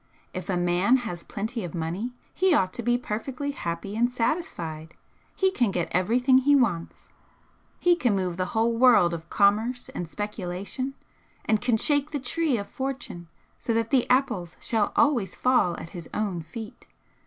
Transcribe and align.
If 0.33 0.49
a 0.49 0.57
man 0.57 0.97
has 1.05 1.21
plenty 1.23 1.63
of 1.63 1.75
money 1.75 2.15
he 2.33 2.55
ought 2.55 2.73
to 2.73 2.81
be 2.81 2.97
perfectly 2.97 3.51
happy 3.51 3.95
and 3.95 4.11
satisfied, 4.11 4.95
he 5.35 5.51
can 5.51 5.69
get 5.69 5.89
everything 5.91 6.39
he 6.39 6.55
wants, 6.55 7.09
he 7.79 7.95
can 7.95 8.15
move 8.15 8.35
the 8.35 8.47
whole 8.57 8.75
world 8.75 9.13
of 9.13 9.29
commerce 9.29 9.89
and 9.89 10.09
speculation, 10.09 10.95
and 11.45 11.61
can 11.61 11.77
shake 11.77 12.09
the 12.09 12.19
tree 12.19 12.57
of 12.57 12.67
Fortune 12.67 13.27
so 13.59 13.75
that 13.75 13.91
the 13.91 14.09
apples 14.09 14.57
shall 14.59 14.91
always 14.95 15.35
fall 15.35 15.79
at 15.79 15.89
his 15.89 16.09
own 16.15 16.41
feet. 16.41 16.87